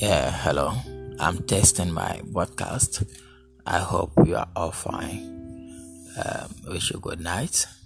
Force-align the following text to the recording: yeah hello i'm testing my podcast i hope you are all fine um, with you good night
yeah 0.00 0.30
hello 0.48 0.72
i'm 1.20 1.36
testing 1.44 1.92
my 1.92 2.16
podcast 2.32 3.04
i 3.66 3.76
hope 3.78 4.10
you 4.24 4.34
are 4.34 4.48
all 4.56 4.70
fine 4.70 5.20
um, 6.16 6.48
with 6.72 6.90
you 6.90 6.98
good 7.00 7.20
night 7.20 7.79